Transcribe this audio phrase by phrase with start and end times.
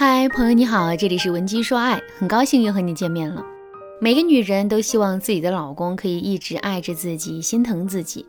[0.00, 3.44] 嗨，朋友你好，这里是文姬说爱，很高兴又和你见面了。
[4.00, 8.24] 每个女人都希望自己的老公可以一直爱着自己，心疼自己。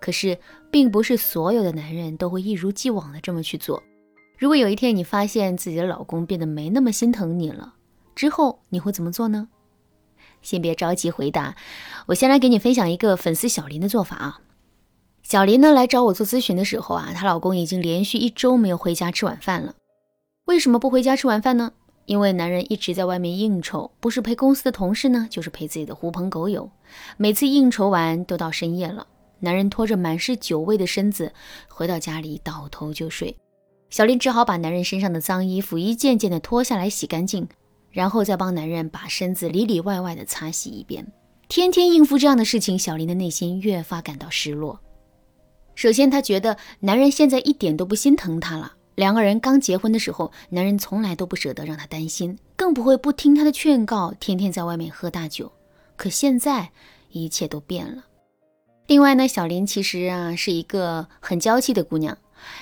[0.00, 0.36] 可是，
[0.68, 3.80] 并不是所有的男人都会一如既往的这么去做。
[4.36, 7.74] 如果有一天你发现自己的老公变得没那么心疼你了，
[8.16, 9.46] 之后你会怎么做呢？
[10.42, 11.54] 先别着急回答，
[12.06, 14.40] 我先来给你分享一个粉丝小林的做法啊。
[15.22, 19.76] 小林呢来找我做咨询的时候啊，她老公已经连续一周没有回家吃晚饭了。
[20.52, 21.72] 为什么不回家吃晚饭呢？
[22.04, 26.70] 因为男人一直在外面应酬，不是陪公司的同事呢，就是陪自己的狐朋狗友。
[27.16, 29.06] 每次应酬完都到深夜了，
[29.40, 31.32] 男人拖着满是酒味的身子
[31.68, 33.34] 回到家里倒头就睡。
[33.88, 37.48] 小林只好把男人身上的脏衣服一件件的脱下来洗干净，
[37.90, 41.10] 然后再帮男人把身子里里外外的擦洗一遍。
[41.48, 44.78] 天天应付这样的事情，小林的内心越发感到失落。
[45.74, 48.74] 首先，他觉得男人现在一点都不心疼他了。
[48.94, 55.52] 两个人刚结婚的时候，男人从来都不舍得让她担心，更不会不听她的劝告，天天在外面喝大酒。
[55.96, 56.70] 可现在
[57.10, 58.04] 一切都变了。
[58.86, 62.18] 另外呢，小林其实啊是一个很娇气的姑娘，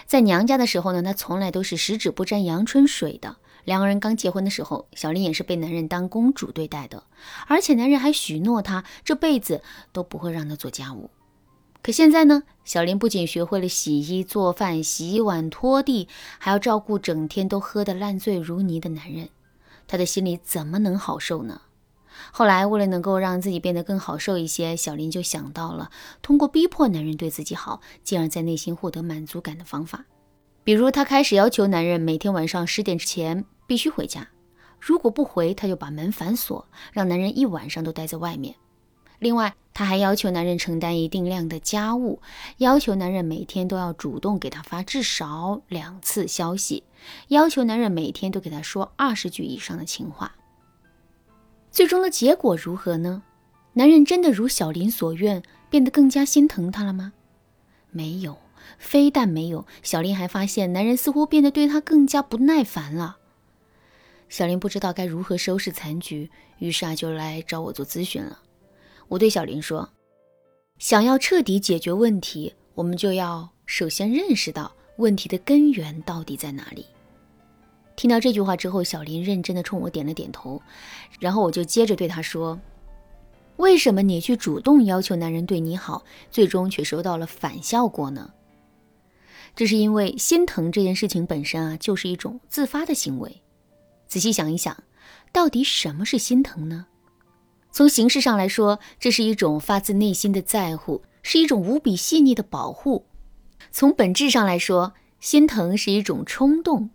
[0.07, 3.37] 在娘家的时候呢，她从来都是十指不沾阳春水的。
[3.65, 7.03] 两个人刚结婚的时候，小林也是被男人当公主对待的，
[7.47, 9.63] 而且男人还许诺她这辈子
[9.93, 11.11] 都不会让她做家务。
[11.83, 19.31] 可现在呢，小林不仅学会了洗衣做饭、洗碗拖地，还要照顾整天都喝得烂醉如泥的男人，
[19.87, 21.63] 她的心里怎么能好受呢？
[22.33, 30.05] 后来，为了能够让自己变得更好受一些，小林就想到了通过逼迫男人对自己好，进而在内心获得满足感的方法。
[30.63, 34.29] 比如，她开始要求男人每天晚上十点之前必须回家，
[34.79, 38.55] 如果不回，她就把门反锁，让男人一晚上都待在外面。
[39.21, 42.21] 另外，她还要求男人承担一定量的家务，
[42.57, 46.83] 要求男人每天都要主动给她发至少两次消息，
[47.29, 50.35] 要求男人每天都给她说二十句以上的情话。
[51.71, 53.23] 最终的结果如何呢？
[53.75, 57.13] 男人真的如小林所愿，变得更加心疼她了吗？
[57.91, 58.39] 没有，
[58.79, 63.19] 非但没有，小林还发现男人似乎变得对她更加不耐烦了。
[64.29, 68.39] 小林不知道该如何收拾残局，于是啊，就来找我做咨询了。
[69.11, 69.91] 我对小林说
[70.79, 76.87] ：“想要彻底解决问题，我们就要首先认识到问题的根源到底在哪里。”
[77.97, 80.63] 听到这句话之后，小林认真的冲我点了点头，
[81.19, 82.57] 然后我就接着对他说
[83.59, 88.33] ：“为什么你去主动要求男人对你好，最终却收到了反效果呢？
[89.57, 93.43] 这是因为心疼这件事情本身啊，就是一种自发的行为。
[94.07, 94.85] 仔细想一想，
[95.33, 96.87] 到底什么是心疼呢？”
[97.73, 103.05] 从形式上来说，这是一种发自内心的在乎，是一种无比细腻的保护；
[103.71, 106.91] 从本质上来说，心疼是一种冲动，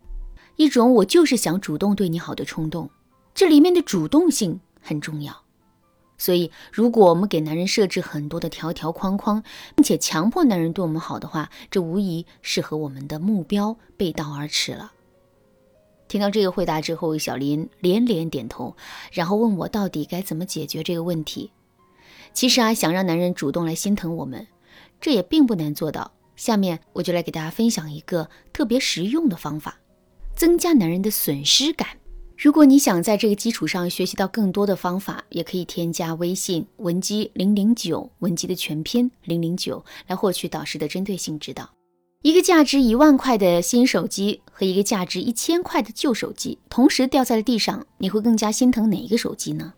[0.58, 2.90] 一种我就是想主动对你好的冲动。
[3.34, 5.44] 这里面的主动性很重要。
[6.18, 9.44] 所以，如果我们给男人设置很多的条条框框，
[9.76, 14.94] 并且强迫男人对我们好的话，这无疑是和我们的目标背道而驰了。
[16.08, 18.76] 听到这个回答之后，小林连连点头，
[19.12, 21.52] 然后问我到底该怎么解决这个问题。
[22.34, 24.46] 其实啊，想让男人主动来心疼我们，
[25.00, 26.12] 这也并不难做到。
[26.36, 29.80] 下面我就来给大家分享一个特别实用的方法，
[30.36, 31.88] 增加男人的损失感。
[32.38, 41.70] 如果你想在这个基础上学习到更多的方法，也可以添加微信文姬零零九，文姬的全拼零零九，来获取导师的针对性指导。
[42.22, 49.74] 一个价值一万块的新手机和一个价值一千块的旧手机同时掉在了地上，你会更加心疼哪一个手机呢？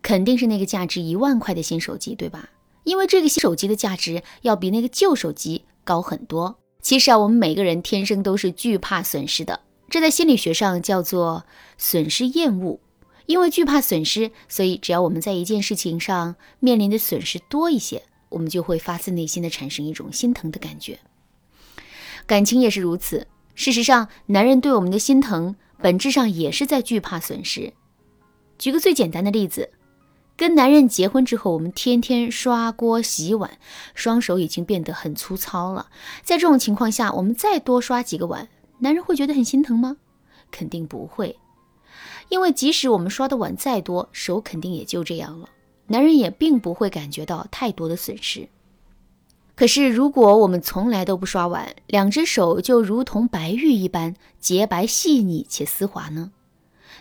[0.00, 2.48] 肯定是那个价值一万块的新手机，对吧？
[2.84, 6.58] 因为这个新手机的价值要比那个旧手机高很多。
[6.80, 9.60] 其实啊，我们每个人天生都是惧怕损失的，
[9.90, 11.44] 这在心理学上叫做
[11.76, 12.80] 损失厌恶。
[13.26, 20.98] 因为惧怕损失，所以只要我们在一件事情上面临的损失多一些，我们就会发自内心的产生一种心疼的感觉。
[22.26, 23.26] 感情也是如此。
[23.58, 27.72] 事实上，男人对我们的心疼，本质上也是在惧怕损失。
[28.56, 29.72] 举个最简单的例子，
[30.36, 33.58] 跟男人结婚之后，我们天天刷锅洗碗，
[33.96, 35.88] 双手已经变得很粗糙了。
[36.22, 38.48] 在这种情况下，我们再多刷几个碗，
[38.78, 39.96] 男人会觉得很心疼吗？
[40.52, 41.36] 肯定不会。
[42.28, 45.48] 因为即使我们刷的碗再多，手肯定也就这样了，
[45.88, 48.48] 男人也并不会感觉到太多的损失。
[49.58, 56.30] 可是，如果我们从来都不刷碗，两只手就如同白玉一般洁白细腻且丝滑呢？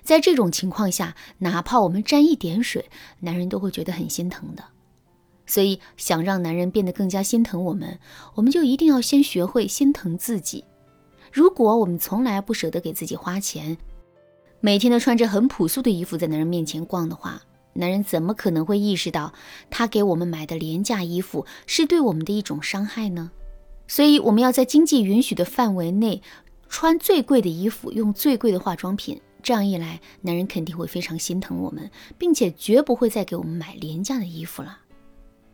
[0.02, 2.90] 在这种情况下，哪怕我们沾一点水，
[3.20, 4.64] 男人都会觉得很心疼的。
[5.46, 8.00] 所以，想让男人变得更加心疼我们，
[8.34, 10.66] 我们就一定要先学会心疼自己。
[11.32, 13.78] 如果我们从来不舍得给自己花钱，
[14.62, 17.40] 每天都穿着很朴素的衣服在男人面前逛的话，
[17.78, 19.34] 男人怎么可能会意识到
[19.70, 23.32] 他给我们买的廉价衣服是对我们的一种伤害呢？
[23.88, 26.22] 所以，我们要在经济允许的范围内
[26.68, 29.22] 穿最贵的衣服，用最贵的化妆品。
[29.42, 34.80] 这样一来，男人肯定会非常心疼我们，并且绝不会再给我们买廉价的衣服了。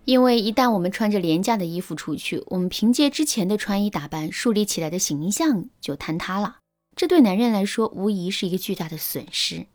[0.05, 6.57] 因为一旦我们穿着廉价的衣服出去，我们凭借之前的穿衣打扮树立起来的形象就坍塌了。
[6.95, 9.67] 这对男人来说，无疑是一个巨大的损失。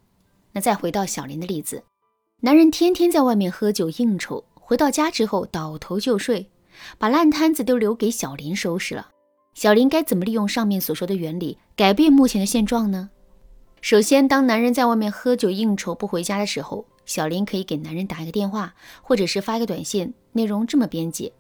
[0.52, 1.84] 那再回到小林的例子，
[2.40, 6.48] 男人天天在外面喝酒应酬，回到家之后倒头就睡，
[6.96, 9.08] 把烂摊子都留给小林收拾了。
[9.54, 13.10] 小林该怎么利用上面所说的原理，改变目前的现状呢？
[13.80, 21.32] 首先，当男人在外面喝酒应酬不回家的时候，小林可以给男人打一个电话，或者是发一个短信，内容这么编辑：“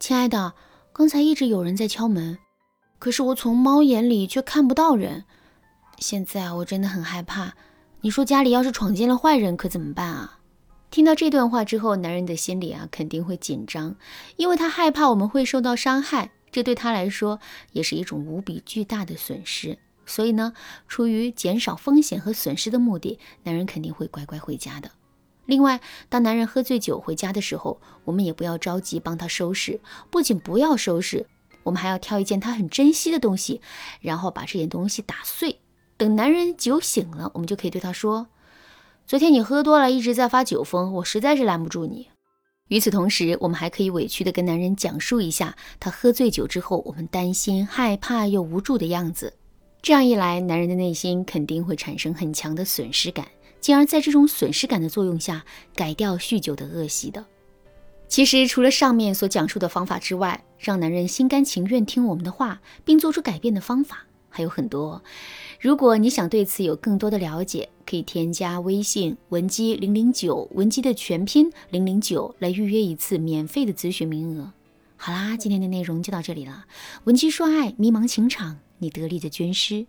[0.00, 0.54] 亲爱的，
[0.94, 2.38] 刚才一直有人在敲门，
[2.98, 5.24] 可是我从猫眼里却看不到人。
[5.98, 7.52] 现在我真的很害怕。
[8.00, 10.36] 你说家里要是闯进了坏人，可怎么办啊？”
[10.90, 13.96] 听到这段话之后，男人的心里啊肯定会紧张，
[14.36, 17.40] 因为他害怕我们会受到伤害，这对他来说
[17.72, 19.78] 也是一种无比巨大的损失。
[20.06, 20.54] 所以呢，
[20.88, 24.90] 出于减少风险和损失的目的，男人肯定会乖乖回家的。
[25.44, 29.80] 另外，当男人喝醉酒回家的时候，我们也不要着急帮他收拾，
[30.10, 31.26] 不仅不要收拾，
[31.64, 33.60] 我们还要挑一件他很珍惜的东西，
[34.00, 35.60] 然后把这件东西打碎。
[35.98, 38.28] 等男人酒醒了，我们就可以对他说
[39.08, 42.08] ：“昨天你喝多了，一直在发酒疯，我实在是拦不住你。”
[42.68, 49.32] 与此同时，我们还可以委屈地跟男人讲述一下他喝醉酒之后，我们担心、害怕又无助的样子。
[49.80, 53.26] 这样一来，男人的内心肯定会产生很强的损失感，
[53.62, 55.42] 进而在这种损失感的作用下，
[55.74, 57.24] 改掉酗酒的恶习的。
[58.08, 65.02] 其实，除了上面所讲述的方法之外，让男人心甘情愿听我们的话，并做出改变的方法还有很多。
[65.60, 74.52] 如果你想对此有更多的了解，可以添加微信文姬零零九，文姬的全拼零零九，来预约一次免费的咨询名额。
[74.96, 76.64] 好啦，今天的内容就到这里了。
[77.04, 78.58] 文姬说爱，迷茫情场。
[78.78, 79.86] 你得力的军师。